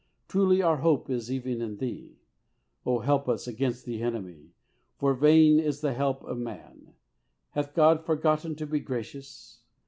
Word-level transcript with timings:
truly 0.27 0.63
our 0.63 0.77
hope 0.77 1.11
is 1.11 1.31
even 1.31 1.61
in 1.61 1.77
Thee: 1.77 2.17
oh, 2.87 3.01
help 3.01 3.29
us 3.29 3.45
against 3.47 3.85
the 3.85 4.01
enemy; 4.01 4.49
for 4.97 5.13
vain 5.13 5.59
is 5.59 5.81
the 5.81 5.93
help 5.93 6.23
of 6.23 6.39
man. 6.39 6.95
Hath 7.51 7.75
God 7.75 8.03
forgotten 8.03 8.55
to 8.55 8.65
be 8.65 8.79
gracious? 8.79 9.61